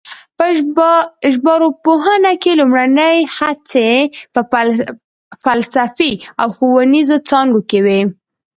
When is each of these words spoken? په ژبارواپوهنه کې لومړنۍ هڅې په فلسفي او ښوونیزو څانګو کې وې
په 0.37 0.45
ژبارواپوهنه 1.33 2.31
کې 2.41 2.51
لومړنۍ 2.59 3.17
هڅې 3.37 3.89
په 4.33 4.41
فلسفي 5.45 6.11
او 6.41 6.47
ښوونیزو 6.57 7.17
څانګو 7.29 7.61
کې 7.69 7.79
وې 7.85 8.01